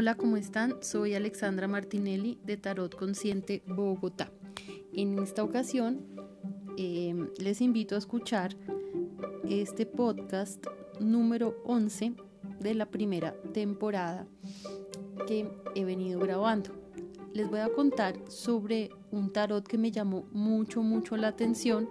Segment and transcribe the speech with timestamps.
[0.00, 0.82] Hola, ¿cómo están?
[0.82, 4.32] Soy Alexandra Martinelli de Tarot Consciente Bogotá.
[4.94, 6.06] En esta ocasión
[6.78, 8.56] em, les invito a escuchar
[9.44, 10.66] este podcast
[11.00, 12.14] número 11
[12.60, 14.26] de la primera temporada
[15.28, 16.70] que he venido grabando.
[17.34, 21.90] Les voy a contar sobre un tarot que me llamó mucho, mucho la atención,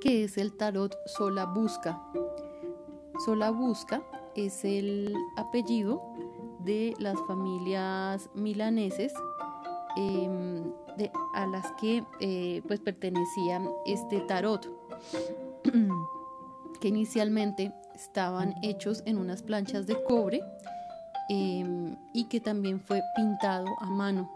[0.00, 2.02] que es el tarot Sola Busca.
[3.26, 4.02] Sola Busca
[4.34, 6.00] es el apellido
[6.64, 9.12] de las familias milaneses
[9.96, 10.72] em,
[11.34, 14.68] a las que eh, pues pertenecía este tarot
[16.80, 20.42] que inicialmente estaban hechos en unas planchas de cobre
[21.28, 24.30] em, y que también fue pintado a mano.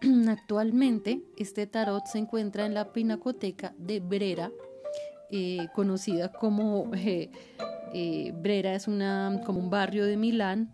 [0.28, 4.50] Actualmente este tarot se encuentra en la pinacoteca de Brera,
[5.30, 10.72] eh, conocida como eh, Brera es una, como un barrio de Milán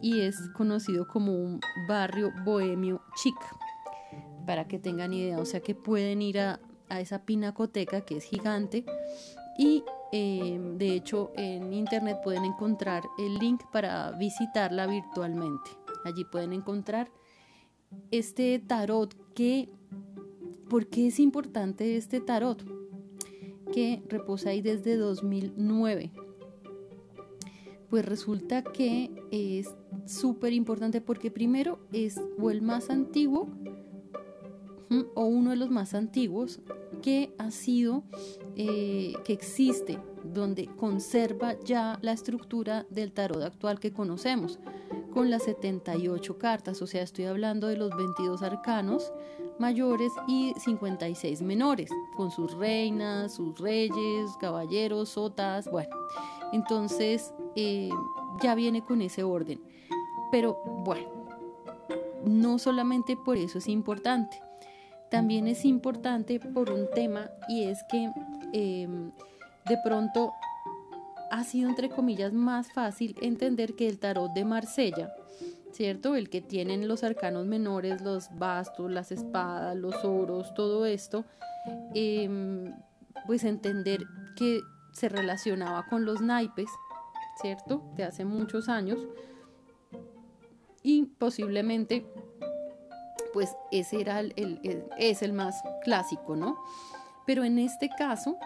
[0.00, 3.36] y es conocido como un barrio bohemio chic,
[4.46, 8.84] para que tengan idea, o sea que pueden ir a, esa pinacoteca que es gigante
[9.58, 15.70] y eh, de hecho en internet pueden encontrar el link para visitarla virtualmente.
[16.04, 17.10] Allí pueden encontrar
[18.10, 19.70] este tarot que,
[20.68, 22.62] ¿por qué es importante este tarot?
[23.72, 26.12] Que reposa ahí desde 2009
[27.94, 29.72] pues resulta que es
[30.04, 33.48] súper importante porque primero es o el más antiguo
[35.14, 36.60] o uno de los más antiguos
[37.02, 38.02] que ha sido,
[38.56, 44.58] eh, que existe, donde conserva ya la estructura del tarot actual que conocemos,
[45.12, 49.12] con las 78 cartas, o sea, estoy hablando de los 22 arcanos
[49.58, 55.94] mayores y 56 menores, con sus reinas, sus reyes, caballeros, sotas, bueno.
[56.52, 57.90] Entonces, eh,
[58.42, 59.60] ya viene con ese orden.
[60.30, 61.08] Pero bueno,
[62.24, 64.40] no solamente por eso es importante,
[65.10, 68.10] también es importante por un tema y es que
[68.52, 69.12] em,
[69.68, 70.32] de pronto
[71.30, 75.14] ha sido entre comillas más fácil entender que el tarot de Marsella,
[75.74, 76.14] ¿cierto?
[76.14, 81.24] El que tienen los arcanos menores, los bastos, las espadas, los oros, todo esto,
[81.94, 82.72] em,
[83.26, 84.04] pues entender
[84.36, 84.60] que
[84.92, 86.70] se relacionaba con los naipes,
[87.42, 87.82] ¿cierto?
[87.96, 89.00] De hace muchos años.
[90.82, 92.06] Y posiblemente,
[93.32, 96.56] pues ese era el, es el más clásico, ¿no?
[97.26, 98.36] Pero en este caso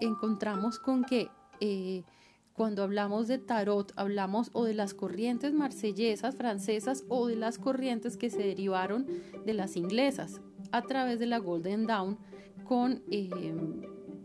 [0.00, 1.30] encontramos con que
[1.60, 2.04] eh,
[2.56, 8.16] cuando hablamos de tarot, hablamos o de las corrientes marsellesas, francesas, o de las corrientes
[8.16, 9.06] que se derivaron
[9.44, 10.40] de las inglesas
[10.72, 12.18] a través de la Golden Dawn
[12.64, 13.02] con...
[13.10, 13.54] Eh,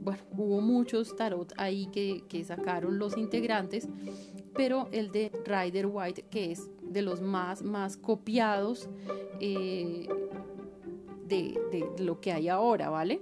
[0.04, 3.88] bueno, hubo muchos tarot ahí que, sacaron los integrantes,
[4.56, 8.90] pero el de Rider White, que es de los más, más copiados
[9.40, 10.08] eh,
[11.28, 13.22] de, lo que hay ahora, ¿vale?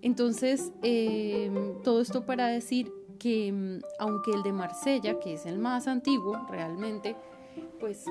[0.00, 1.50] Entonces, eh,
[1.84, 6.38] todo esto para decir que mm, aunque el de Marsella, que es el más antiguo
[6.48, 7.16] realmente,
[7.80, 8.04] pues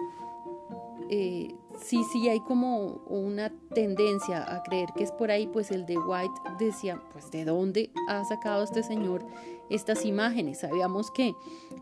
[1.10, 5.86] eh, sí, sí hay como una tendencia a creer que es por ahí, pues el
[5.86, 9.26] de White decía, pues de dónde ha sacado este señor
[9.70, 10.60] estas imágenes.
[10.60, 11.34] Sabíamos que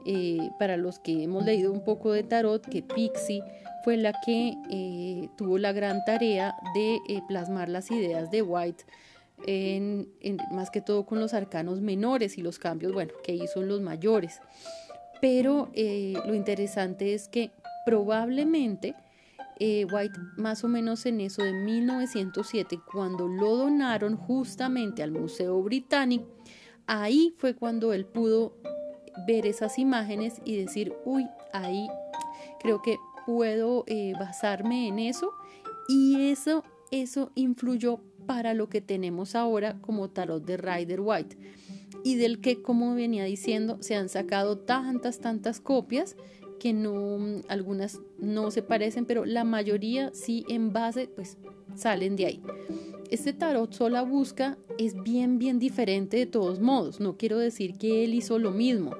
[0.06, 3.44] eh, para los que hemos leído un poco de tarot, que Pixie
[3.84, 8.84] fue la que eh, tuvo la gran tarea de plasmar las ideas de White.
[10.52, 13.82] Más que todo con los arcanos menores y los cambios, bueno, que hizo en los
[13.82, 14.40] mayores.
[15.22, 17.52] Pero lo interesante es que
[17.86, 18.96] probablemente
[19.60, 25.62] eh, White más o menos en eso de 1907, cuando lo donaron justamente al Museo
[25.62, 26.26] Británico,
[26.88, 28.58] ahí fue cuando él pudo
[29.28, 31.88] ver esas imágenes y decir, uy, ahí
[32.60, 35.32] creo que puedo eh, basarme en eso
[35.88, 41.38] y eso, eso influyó para lo que tenemos ahora como tarot de Rider White
[42.04, 46.16] y del que, como venía diciendo, se han sacado tantas, tantas copias
[46.60, 51.38] que no, algunas no se parecen, pero la mayoría sí en base, pues
[51.76, 52.42] salen de ahí.
[53.10, 57.00] Este tarot sola busca es bien, bien diferente de todos modos.
[57.00, 58.96] No quiero decir que él hizo lo mismo.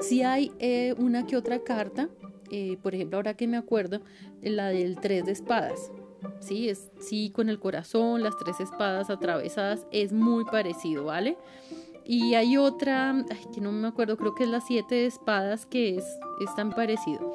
[0.00, 2.08] Si hay eh, una que otra carta,
[2.50, 4.02] eh, por ejemplo, ahora que me acuerdo,
[4.42, 5.90] la del tres de espadas.
[6.40, 11.36] Sí, es sí con el corazón, las tres espadas atravesadas, es muy parecido, ¿vale?
[12.04, 16.04] Y hay otra, que no me acuerdo, creo que es la siete espadas, que es,
[16.54, 17.34] tan parecido.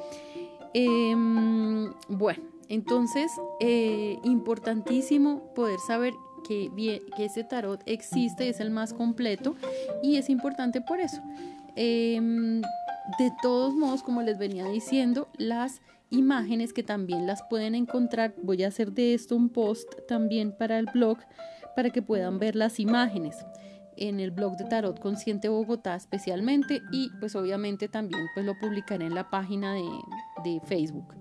[0.72, 3.30] Em, bueno, entonces,
[3.60, 6.14] eh, importantísimo poder saber
[6.48, 6.70] que,
[7.16, 9.54] que ese tarot existe, es el más completo
[10.02, 11.20] y es importante por eso.
[11.76, 12.62] Em,
[13.18, 15.80] de todos modos, como les venía diciendo, las
[16.12, 20.78] imágenes que también las pueden encontrar, voy a hacer de esto un post también para
[20.78, 21.18] el blog
[21.74, 23.36] para que puedan ver las imágenes
[23.96, 29.06] en el blog de Tarot Consciente Bogotá especialmente y pues obviamente también pues lo publicaré
[29.06, 31.14] en la página de, Facebook,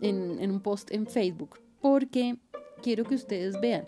[0.00, 2.36] en, en, un post en Facebook, porque
[2.82, 3.86] quiero que ustedes vean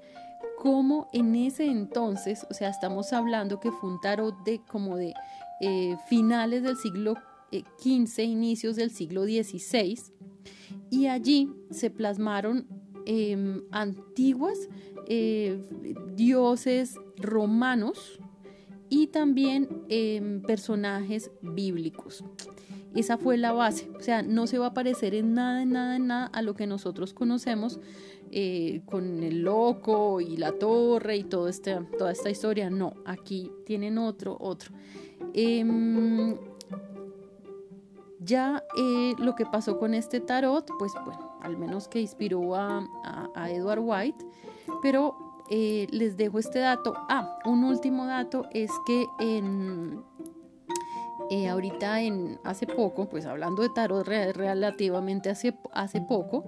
[0.60, 5.14] cómo en ese entonces, o sea, estamos hablando que fue un tarot de como de
[5.60, 7.14] eh, finales del siglo
[7.50, 9.98] XV, eh, inicios del siglo XVI,
[10.90, 12.66] y allí se plasmaron
[13.06, 14.68] em, antiguas
[15.06, 15.60] eh,
[16.14, 18.20] dioses romanos
[18.88, 22.24] y también em, personajes bíblicos.
[22.94, 25.94] Esa fue la base, o sea, no se va a parecer en nada, en nada,
[25.94, 27.78] en nada a lo que nosotros conocemos
[28.32, 32.68] eh, con el loco y la torre y todo este, toda esta historia.
[32.68, 34.72] No, aquí tienen otro, otro.
[38.22, 42.86] Ya eh, lo que pasó con este tarot, pues bueno, al menos que inspiró a,
[43.34, 44.26] a Edward White,
[44.82, 45.16] pero
[45.50, 46.94] eh, les dejo este dato.
[47.08, 50.04] Ah, un último dato es que en,
[51.30, 56.44] eh, ahorita en hace poco, pues hablando de tarot relativamente hace, hace poco,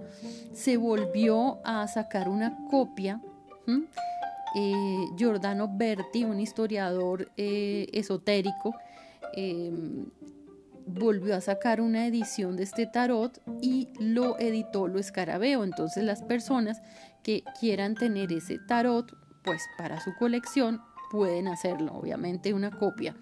[0.52, 3.20] se volvió a sacar una copia.
[5.16, 8.74] Giordano Berti, un historiador esotérico,
[9.34, 10.04] em,
[10.86, 15.64] volvió a sacar una edición de este tarot y lo editó, lo escarabeo.
[15.64, 16.82] Entonces las personas
[17.22, 20.80] que quieran tener ese tarot, pues para su colección
[21.10, 23.16] pueden hacerlo, obviamente una copia.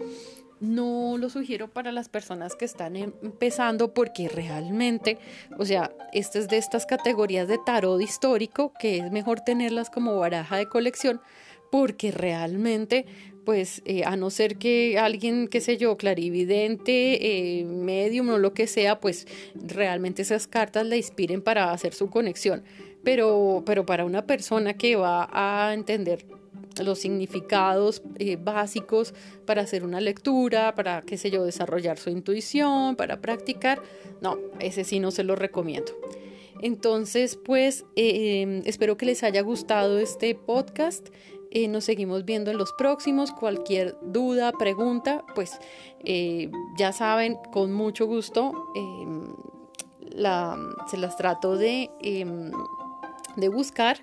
[0.61, 5.19] No lo sugiero para las personas que están empezando porque realmente,
[5.59, 10.17] o sea, esta es de estas categorías de tarot histórico que es mejor tenerlas como
[10.19, 11.21] baraja de colección
[11.71, 13.07] porque realmente
[13.51, 18.55] pues eh, a no ser que alguien, qué sé yo, clarividente, eh, medium o lo
[18.55, 19.27] que sea, pues
[19.57, 22.63] realmente esas cartas le inspiren para hacer su conexión.
[23.03, 26.27] Pero, pero para una persona que va a entender
[26.81, 29.15] los significados eh, básicos
[29.47, 33.83] para hacer una lectura, para, qué sé yo, desarrollar su intuición, para practicar,
[34.21, 35.91] no, ese sí no se lo recomiendo.
[36.63, 41.09] Entonces, pues, espero que les haya gustado este podcast.
[41.53, 43.33] Eh, nos seguimos viendo en los próximos.
[43.33, 45.59] Cualquier duda, pregunta, pues
[46.05, 49.35] eh, ya saben, con mucho gusto em,
[50.01, 50.57] la,
[50.89, 52.53] se las trato de, em,
[53.37, 53.99] de buscar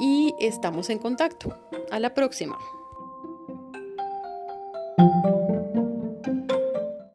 [0.00, 1.56] y estamos en contacto.
[1.90, 2.56] A la próxima.